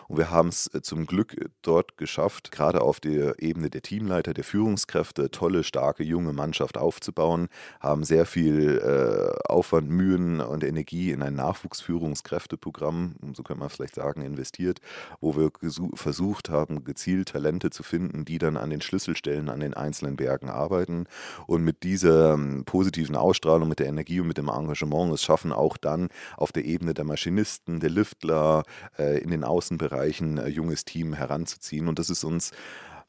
Und 0.07 0.17
wir 0.17 0.29
haben 0.29 0.49
es 0.49 0.73
äh, 0.73 0.81
zum 0.81 1.05
Glück 1.05 1.37
äh, 1.37 1.49
dort 1.61 1.97
geschafft, 1.97 2.51
gerade 2.51 2.81
auf 2.81 2.99
der 2.99 3.41
Ebene 3.41 3.69
der 3.69 3.81
Teamleiter, 3.81 4.33
der 4.33 4.43
Führungskräfte, 4.43 5.31
tolle, 5.31 5.63
starke, 5.63 6.03
junge 6.03 6.33
Mannschaft 6.33 6.77
aufzubauen, 6.77 7.49
haben 7.79 8.03
sehr 8.03 8.25
viel 8.25 8.79
äh, 8.79 9.47
Aufwand, 9.47 9.89
Mühen 9.89 10.41
und 10.41 10.63
Energie 10.63 11.11
in 11.11 11.21
ein 11.21 11.35
Nachwuchsführungskräfteprogramm, 11.35 13.15
so 13.33 13.43
könnte 13.43 13.59
man 13.59 13.69
vielleicht 13.69 13.95
sagen, 13.95 14.21
investiert, 14.21 14.81
wo 15.19 15.35
wir 15.35 15.51
versucht 15.95 16.49
haben, 16.49 16.83
gezielt 16.83 17.29
Talente 17.29 17.69
zu 17.69 17.83
finden, 17.83 18.25
die 18.25 18.37
dann 18.37 18.57
an 18.57 18.69
den 18.69 18.81
Schlüsselstellen 18.81 19.49
an 19.49 19.59
den 19.59 19.73
einzelnen 19.73 20.15
Bergen 20.15 20.49
arbeiten 20.49 20.60
arbeiten 20.61 21.05
und 21.47 21.63
mit 21.63 21.83
dieser 21.83 22.33
ähm, 22.33 22.63
positiven 22.65 23.15
Ausstrahlung, 23.15 23.67
mit 23.67 23.79
der 23.79 23.87
Energie 23.87 24.19
und 24.19 24.27
mit 24.27 24.37
dem 24.37 24.49
Engagement 24.49 25.13
es 25.13 25.23
schaffen, 25.23 25.51
auch 25.51 25.77
dann 25.77 26.09
auf 26.37 26.51
der 26.51 26.65
Ebene 26.65 26.93
der 26.93 27.05
Maschinisten, 27.05 27.79
der 27.79 27.89
Liftler, 27.89 28.63
äh, 28.97 29.19
in 29.19 29.31
den 29.31 29.43
Außenbereichen 29.43 30.39
ein 30.39 30.45
äh, 30.45 30.47
junges 30.49 30.85
Team 30.85 31.13
heranzuziehen. 31.13 31.87
Und 31.87 31.99
das 31.99 32.09
ist 32.09 32.23
uns 32.23 32.51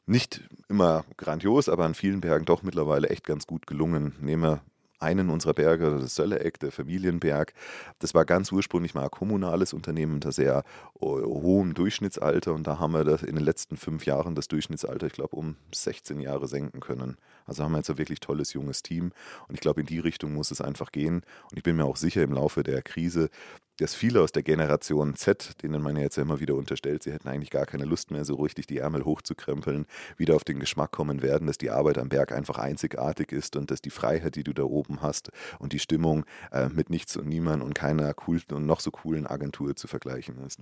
nicht 0.05 0.41
immer 0.69 1.05
grandios, 1.17 1.69
aber 1.69 1.85
an 1.85 1.93
vielen 1.93 2.21
Bergen 2.21 2.45
doch 2.45 2.63
mittlerweile 2.63 3.09
echt 3.09 3.25
ganz 3.25 3.47
gut 3.47 3.67
gelungen. 3.67 4.15
Nehme 4.19 4.61
einen 5.03 5.29
unserer 5.29 5.53
Berge, 5.53 5.97
das 5.99 6.15
Sölleeck, 6.15 6.59
der 6.59 6.71
Familienberg. 6.71 7.53
Das 7.99 8.13
war 8.13 8.25
ganz 8.25 8.51
ursprünglich 8.51 8.95
mal 8.95 9.03
ein 9.03 9.11
kommunales 9.11 9.73
Unternehmen 9.73 10.13
unter 10.15 10.31
sehr 10.31 10.63
oh, 10.95 11.21
hohem 11.21 11.73
Durchschnittsalter 11.73 12.53
und 12.53 12.65
da 12.65 12.79
haben 12.79 12.93
wir 12.93 13.03
das 13.03 13.21
in 13.21 13.35
den 13.35 13.43
letzten 13.43 13.77
fünf 13.77 14.05
Jahren 14.05 14.35
das 14.35 14.47
Durchschnittsalter, 14.47 15.07
ich 15.07 15.13
glaube, 15.13 15.35
um 15.35 15.55
16 15.73 16.19
Jahre 16.19 16.47
senken 16.47 16.79
können. 16.79 17.17
Also 17.45 17.63
haben 17.63 17.73
wir 17.73 17.79
jetzt 17.79 17.89
ein 17.89 17.97
wirklich 17.97 18.19
tolles 18.19 18.53
junges 18.53 18.83
Team 18.83 19.11
und 19.47 19.55
ich 19.55 19.61
glaube, 19.61 19.81
in 19.81 19.87
die 19.87 19.99
Richtung 19.99 20.33
muss 20.33 20.51
es 20.51 20.61
einfach 20.61 20.91
gehen. 20.91 21.23
Und 21.51 21.57
ich 21.57 21.63
bin 21.63 21.75
mir 21.75 21.85
auch 21.85 21.97
sicher, 21.97 22.23
im 22.23 22.33
Laufe 22.33 22.63
der 22.63 22.81
Krise 22.81 23.29
dass 23.77 23.95
viele 23.95 24.21
aus 24.21 24.31
der 24.31 24.43
Generation 24.43 25.15
Z, 25.15 25.61
denen 25.63 25.81
man 25.81 25.95
ja 25.95 26.03
jetzt 26.03 26.17
immer 26.17 26.39
wieder 26.39 26.55
unterstellt, 26.55 27.03
sie 27.03 27.11
hätten 27.11 27.27
eigentlich 27.27 27.49
gar 27.49 27.65
keine 27.65 27.85
Lust 27.85 28.11
mehr, 28.11 28.25
so 28.25 28.35
richtig 28.35 28.67
die 28.67 28.77
Ärmel 28.77 29.05
hochzukrempeln, 29.05 29.85
wieder 30.17 30.35
auf 30.35 30.43
den 30.43 30.59
Geschmack 30.59 30.91
kommen 30.91 31.21
werden, 31.21 31.47
dass 31.47 31.57
die 31.57 31.71
Arbeit 31.71 31.97
am 31.97 32.09
Berg 32.09 32.31
einfach 32.31 32.57
einzigartig 32.57 33.31
ist 33.31 33.55
und 33.55 33.71
dass 33.71 33.81
die 33.81 33.89
Freiheit, 33.89 34.35
die 34.35 34.43
du 34.43 34.53
da 34.53 34.63
oben 34.63 35.01
hast 35.01 35.31
und 35.59 35.73
die 35.73 35.79
Stimmung 35.79 36.25
äh, 36.51 36.69
mit 36.69 36.89
nichts 36.89 37.17
und 37.17 37.27
niemand 37.27 37.63
und 37.63 37.73
keiner 37.73 38.13
coolen 38.13 38.43
und 38.51 38.65
noch 38.65 38.79
so 38.79 38.91
coolen 38.91 39.27
Agentur 39.27 39.75
zu 39.75 39.87
vergleichen 39.87 40.37
ist. 40.45 40.59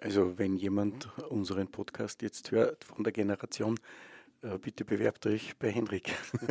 Also 0.00 0.38
wenn 0.38 0.56
jemand 0.56 1.08
unseren 1.28 1.68
Podcast 1.68 2.22
jetzt 2.22 2.50
hört 2.52 2.84
von 2.84 3.04
der 3.04 3.12
Generation 3.12 3.78
bitte 4.62 4.84
bewerbt 4.84 5.26
euch 5.26 5.56
bei 5.58 5.70
Henrik. 5.70 6.14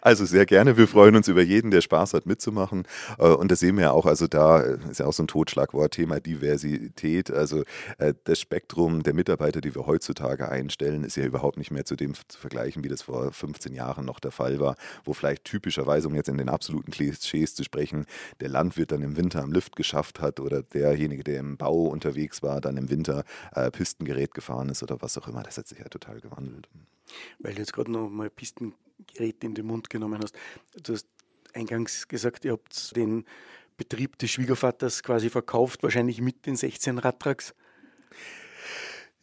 Also 0.00 0.24
sehr 0.24 0.46
gerne. 0.46 0.76
Wir 0.76 0.88
freuen 0.88 1.16
uns 1.16 1.28
über 1.28 1.42
jeden, 1.42 1.70
der 1.70 1.80
Spaß 1.80 2.14
hat, 2.14 2.26
mitzumachen. 2.26 2.84
Äh, 3.18 3.28
und 3.28 3.50
das 3.50 3.60
sehen 3.60 3.76
wir 3.76 3.84
ja 3.84 3.90
auch. 3.92 4.06
Also 4.06 4.26
da 4.26 4.60
ist 4.60 4.98
ja 4.98 5.06
auch 5.06 5.12
so 5.12 5.22
ein 5.22 5.28
Totschlagwort, 5.28 5.92
Thema 5.94 6.20
Diversität. 6.20 7.30
Also 7.30 7.62
äh, 7.98 8.14
das 8.24 8.40
Spektrum 8.40 9.02
der 9.02 9.14
Mitarbeiter, 9.14 9.60
die 9.60 9.74
wir 9.74 9.86
heutzutage 9.86 10.48
einstellen, 10.48 11.04
ist 11.04 11.16
ja 11.16 11.24
überhaupt 11.24 11.58
nicht 11.58 11.70
mehr 11.70 11.84
zu 11.84 11.96
dem 11.96 12.14
zu 12.14 12.38
vergleichen, 12.38 12.84
wie 12.84 12.88
das 12.88 13.02
vor 13.02 13.32
15 13.32 13.74
Jahren 13.74 14.04
noch 14.04 14.20
der 14.20 14.32
Fall 14.32 14.58
war, 14.60 14.76
wo 15.04 15.12
vielleicht 15.12 15.44
typischerweise, 15.44 16.08
um 16.08 16.14
jetzt 16.14 16.28
in 16.28 16.38
den 16.38 16.48
absoluten 16.48 16.90
Klischees 16.90 17.54
zu 17.54 17.64
sprechen, 17.64 18.06
der 18.40 18.48
Landwirt 18.48 18.92
dann 18.92 19.02
im 19.02 19.16
Winter 19.16 19.42
am 19.42 19.52
Lift 19.52 19.76
geschafft 19.76 20.20
hat 20.20 20.40
oder 20.40 20.62
derjenige, 20.62 21.24
der 21.24 21.40
im 21.40 21.56
Bau 21.56 21.86
unterwegs 21.86 22.42
war, 22.42 22.60
dann 22.60 22.76
im 22.76 22.90
Winter 22.90 23.24
Pistengerät 23.72 24.34
gefahren 24.34 24.68
ist 24.68 24.82
oder 24.82 25.00
was 25.00 25.16
auch 25.18 25.28
immer. 25.28 25.42
Das 25.42 25.58
hat 25.58 25.68
sich 25.68 25.78
ja 25.78 25.88
total 25.88 26.20
gewandelt 26.20 26.68
weil 27.38 27.54
du 27.54 27.60
jetzt 27.60 27.72
gerade 27.72 27.90
noch 27.90 28.08
mal 28.08 28.30
Pistengerät 28.30 29.42
in 29.42 29.54
den 29.54 29.66
Mund 29.66 29.90
genommen 29.90 30.20
hast. 30.22 30.36
Du 30.82 30.94
hast 30.94 31.06
eingangs 31.54 32.08
gesagt, 32.08 32.44
ihr 32.44 32.52
habt 32.52 32.96
den 32.96 33.24
Betrieb 33.76 34.18
des 34.18 34.30
Schwiegervaters 34.30 35.02
quasi 35.02 35.30
verkauft, 35.30 35.82
wahrscheinlich 35.82 36.20
mit 36.20 36.46
den 36.46 36.56
16 36.56 36.98
Radtracks. 36.98 37.54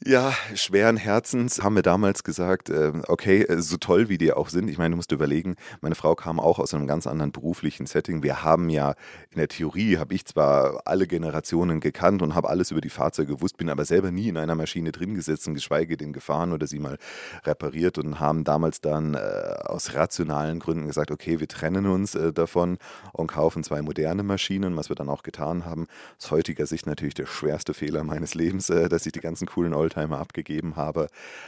Ja, 0.05 0.33
schweren 0.55 0.95
Herzens 0.95 1.61
haben 1.61 1.75
wir 1.75 1.81
damals 1.81 2.23
gesagt, 2.23 2.69
äh, 2.69 2.93
okay, 3.09 3.41
äh, 3.41 3.59
so 3.61 3.75
toll 3.75 4.07
wie 4.07 4.17
die 4.17 4.31
auch 4.31 4.47
sind, 4.47 4.69
ich 4.69 4.77
meine, 4.77 4.91
du 4.91 4.95
musst 4.95 5.11
überlegen, 5.11 5.57
meine 5.81 5.93
Frau 5.93 6.15
kam 6.15 6.39
auch 6.39 6.57
aus 6.57 6.73
einem 6.73 6.87
ganz 6.87 7.05
anderen 7.05 7.33
beruflichen 7.33 7.85
Setting. 7.85 8.23
Wir 8.23 8.41
haben 8.41 8.69
ja 8.69 8.95
in 9.29 9.39
der 9.39 9.49
Theorie, 9.49 9.97
habe 9.97 10.13
ich 10.13 10.25
zwar 10.25 10.83
alle 10.85 11.05
Generationen 11.05 11.81
gekannt 11.81 12.21
und 12.21 12.33
habe 12.33 12.47
alles 12.47 12.71
über 12.71 12.79
die 12.79 12.89
Fahrzeuge 12.89 13.35
gewusst, 13.35 13.57
bin 13.57 13.69
aber 13.69 13.83
selber 13.83 14.09
nie 14.09 14.29
in 14.29 14.37
einer 14.37 14.55
Maschine 14.55 14.93
drin 14.93 15.15
gesessen, 15.15 15.53
geschweige 15.53 15.97
denn 15.97 16.13
gefahren 16.13 16.53
oder 16.53 16.65
sie 16.65 16.79
mal 16.79 16.97
repariert 17.43 17.97
und 17.97 18.21
haben 18.21 18.45
damals 18.45 18.79
dann 18.79 19.15
äh, 19.15 19.17
aus 19.17 19.95
rationalen 19.95 20.59
Gründen 20.59 20.87
gesagt, 20.87 21.11
okay, 21.11 21.41
wir 21.41 21.49
trennen 21.49 21.87
uns 21.87 22.15
äh, 22.15 22.31
davon 22.31 22.77
und 23.11 23.27
kaufen 23.27 23.65
zwei 23.65 23.81
moderne 23.81 24.23
Maschinen, 24.23 24.77
was 24.77 24.87
wir 24.87 24.95
dann 24.95 25.09
auch 25.09 25.23
getan 25.23 25.65
haben. 25.65 25.87
Aus 26.17 26.31
heutiger 26.31 26.65
Sicht 26.65 26.85
natürlich 26.85 27.15
der 27.15 27.25
schwerste 27.25 27.73
Fehler 27.73 28.05
meines 28.05 28.33
Lebens, 28.33 28.67
dass 28.67 29.05
ich 29.05 29.11
die 29.11 29.19
ganzen 29.19 29.45
coolen 29.45 29.73
Oldtimer 29.89 30.19
abgegeben 30.19 30.75
habe. 30.75 31.07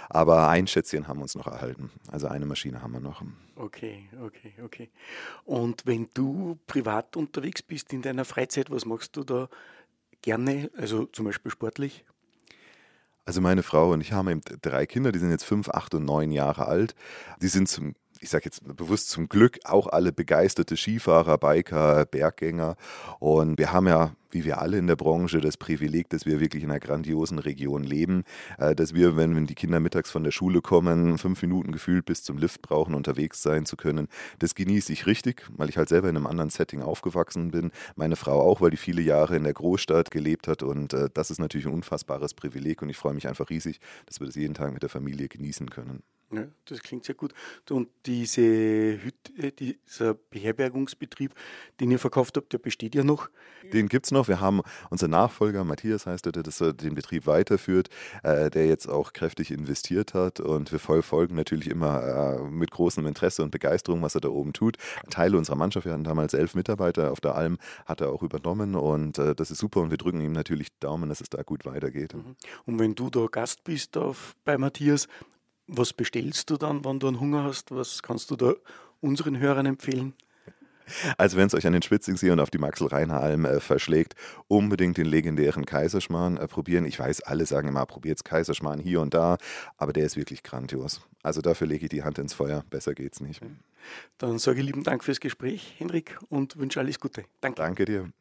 Aber 0.09 0.49
ein 0.49 0.67
Schätzchen 0.67 1.07
haben 1.07 1.19
wir 1.19 1.23
uns 1.23 1.35
noch 1.35 1.47
erhalten. 1.47 1.91
Also 2.11 2.27
eine 2.27 2.45
Maschine 2.45 2.81
haben 2.81 2.93
wir 2.93 2.99
noch. 2.99 3.23
Okay, 3.55 4.09
okay, 4.23 4.53
okay. 4.63 4.89
Und 5.45 5.85
wenn 5.85 6.09
du 6.13 6.57
privat 6.67 7.15
unterwegs 7.15 7.61
bist 7.61 7.93
in 7.93 8.01
deiner 8.01 8.25
Freizeit, 8.25 8.71
was 8.71 8.85
machst 8.85 9.15
du 9.15 9.23
da 9.23 9.49
gerne? 10.21 10.69
Also 10.75 11.05
zum 11.05 11.25
Beispiel 11.25 11.51
sportlich? 11.51 12.03
Also 13.23 13.39
meine 13.39 13.61
Frau 13.61 13.91
und 13.91 14.01
ich 14.01 14.13
haben 14.13 14.29
eben 14.29 14.41
drei 14.61 14.87
Kinder, 14.87 15.11
die 15.11 15.19
sind 15.19 15.29
jetzt 15.29 15.43
fünf, 15.45 15.69
acht 15.69 15.93
und 15.93 16.05
neun 16.05 16.31
Jahre 16.31 16.67
alt. 16.67 16.95
Die 17.41 17.47
sind 17.47 17.69
zum 17.69 17.93
ich 18.21 18.29
sage 18.29 18.45
jetzt 18.45 18.61
bewusst 18.77 19.09
zum 19.09 19.27
Glück 19.27 19.59
auch 19.63 19.87
alle 19.87 20.11
begeisterte 20.11 20.77
Skifahrer, 20.77 21.39
Biker, 21.39 22.05
Berggänger. 22.05 22.75
Und 23.19 23.57
wir 23.57 23.73
haben 23.73 23.87
ja, 23.87 24.15
wie 24.29 24.45
wir 24.45 24.61
alle 24.61 24.77
in 24.77 24.85
der 24.85 24.95
Branche, 24.95 25.41
das 25.41 25.57
Privileg, 25.57 26.07
dass 26.09 26.27
wir 26.27 26.39
wirklich 26.39 26.63
in 26.63 26.69
einer 26.69 26.79
grandiosen 26.79 27.39
Region 27.39 27.83
leben, 27.83 28.23
äh, 28.59 28.75
dass 28.75 28.93
wir, 28.93 29.17
wenn, 29.17 29.47
die 29.47 29.55
Kinder 29.55 29.79
mittags 29.79 30.11
von 30.11 30.23
der 30.23 30.29
Schule 30.29 30.61
kommen, 30.61 31.17
fünf 31.17 31.41
Minuten 31.41 31.71
gefühlt 31.71 32.05
bis 32.05 32.23
zum 32.23 32.37
Lift 32.37 32.61
brauchen, 32.61 32.93
unterwegs 32.93 33.41
sein 33.41 33.65
zu 33.65 33.75
können. 33.75 34.07
Das 34.37 34.53
genieße 34.53 34.93
ich 34.93 35.07
richtig, 35.07 35.47
weil 35.57 35.69
ich 35.69 35.77
halt 35.77 35.89
selber 35.89 36.07
in 36.07 36.15
einem 36.15 36.27
anderen 36.27 36.51
Setting 36.51 36.83
aufgewachsen 36.83 37.49
bin. 37.49 37.71
Meine 37.95 38.15
Frau 38.15 38.39
auch, 38.39 38.61
weil 38.61 38.69
die 38.69 38.77
viele 38.77 39.01
Jahre 39.01 39.35
in 39.35 39.45
der 39.45 39.53
Großstadt 39.53 40.11
gelebt 40.11 40.47
hat. 40.47 40.61
Und 40.61 40.93
äh, 40.93 41.09
das 41.11 41.31
ist 41.31 41.39
natürlich 41.39 41.65
ein 41.65 41.73
unfassbares 41.73 42.35
Privileg. 42.35 42.83
Und 42.83 42.89
ich 42.89 42.97
freue 42.97 43.15
mich 43.15 43.27
einfach 43.27 43.49
riesig, 43.49 43.79
dass 44.05 44.19
wir 44.19 44.27
das 44.27 44.35
jeden 44.35 44.53
Tag 44.53 44.73
mit 44.73 44.83
der 44.83 44.89
Familie 44.89 45.27
genießen 45.27 45.71
können. 45.71 46.03
Ja, 46.31 46.47
das 46.65 46.81
klingt 46.81 47.03
sehr 47.03 47.15
gut. 47.15 47.33
Und 47.69 47.89
diese 48.05 48.41
Hütte, 48.41 49.33
äh, 49.37 49.51
dieser 49.51 50.13
Beherbergungsbetrieb, 50.13 51.33
den 51.79 51.91
ihr 51.91 51.99
verkauft 51.99 52.37
habt, 52.37 52.53
der 52.53 52.57
besteht 52.57 52.95
ja 52.95 53.03
noch? 53.03 53.29
Den 53.73 53.89
gibt 53.89 54.05
es 54.05 54.11
noch. 54.11 54.27
Wir 54.27 54.39
haben 54.39 54.61
unser 54.89 55.07
Nachfolger, 55.07 55.63
Matthias 55.63 56.05
heißt 56.05 56.25
er, 56.25 56.31
der 56.31 56.43
das, 56.43 56.57
den 56.57 56.95
Betrieb 56.95 57.27
weiterführt, 57.27 57.89
äh, 58.23 58.49
der 58.49 58.67
jetzt 58.67 58.87
auch 58.87 59.13
kräftig 59.13 59.51
investiert 59.51 60.13
hat. 60.13 60.39
Und 60.39 60.71
wir 60.71 60.79
verfolgen 60.79 61.35
natürlich 61.35 61.69
immer 61.69 62.39
äh, 62.39 62.49
mit 62.49 62.71
großem 62.71 63.05
Interesse 63.05 63.43
und 63.43 63.51
Begeisterung, 63.51 64.01
was 64.01 64.15
er 64.15 64.21
da 64.21 64.29
oben 64.29 64.53
tut. 64.53 64.77
Teile 65.09 65.37
unserer 65.37 65.57
Mannschaft, 65.57 65.85
wir 65.85 65.93
hatten 65.93 66.03
damals 66.03 66.33
elf 66.33 66.55
Mitarbeiter 66.55 67.11
auf 67.11 67.19
der 67.19 67.35
Alm, 67.35 67.57
hat 67.85 68.01
er 68.01 68.11
auch 68.11 68.23
übernommen. 68.23 68.75
Und 68.75 69.17
äh, 69.17 69.35
das 69.35 69.51
ist 69.51 69.59
super. 69.59 69.81
Und 69.81 69.91
wir 69.91 69.97
drücken 69.97 70.21
ihm 70.21 70.31
natürlich 70.31 70.69
Daumen, 70.79 71.09
dass 71.09 71.21
es 71.21 71.29
da 71.29 71.43
gut 71.43 71.65
weitergeht. 71.65 72.13
Mhm. 72.13 72.35
Und 72.65 72.79
wenn 72.79 72.95
du 72.95 73.09
da 73.09 73.25
Gast 73.25 73.63
bist 73.63 73.97
auf, 73.97 74.35
bei 74.45 74.57
Matthias, 74.57 75.07
was 75.67 75.93
bestellst 75.93 76.49
du 76.49 76.57
dann, 76.57 76.83
wenn 76.85 76.99
du 76.99 77.07
einen 77.07 77.19
Hunger 77.19 77.43
hast? 77.43 77.71
Was 77.71 78.01
kannst 78.01 78.31
du 78.31 78.35
da 78.35 78.53
unseren 78.99 79.39
Hörern 79.39 79.65
empfehlen? 79.65 80.13
Also 81.17 81.37
wenn 81.37 81.47
es 81.47 81.53
euch 81.53 81.65
an 81.65 81.73
den 81.73 81.81
Schwitzingsee 81.81 82.31
und 82.31 82.39
auf 82.39 82.49
die 82.49 82.57
Maxel-Rheiner-Alm 82.57 83.45
äh, 83.45 83.59
verschlägt, 83.59 84.15
unbedingt 84.47 84.97
den 84.97 85.05
legendären 85.05 85.65
Kaiserschmarrn 85.65 86.37
äh, 86.37 86.47
probieren. 86.47 86.85
Ich 86.85 86.99
weiß, 86.99 87.21
alle 87.21 87.45
sagen 87.45 87.69
immer, 87.69 87.85
probiert 87.85 88.23
Kaiserschmarrn 88.23 88.79
hier 88.79 89.01
und 89.01 89.13
da, 89.13 89.37
aber 89.77 89.93
der 89.93 90.05
ist 90.05 90.17
wirklich 90.17 90.43
grandios. 90.43 91.01
Also 91.23 91.41
dafür 91.41 91.67
lege 91.67 91.85
ich 91.85 91.89
die 91.89 92.03
Hand 92.03 92.17
ins 92.17 92.33
Feuer, 92.33 92.63
besser 92.69 92.93
geht's 92.93 93.21
nicht. 93.21 93.41
Dann 94.17 94.37
sage 94.37 94.59
ich 94.59 94.65
lieben 94.65 94.83
Dank 94.83 95.03
fürs 95.03 95.19
Gespräch, 95.19 95.75
Henrik, 95.77 96.17
und 96.29 96.57
wünsche 96.57 96.79
alles 96.79 96.99
Gute. 96.99 97.23
Danke. 97.39 97.61
Danke 97.61 97.85
dir. 97.85 98.11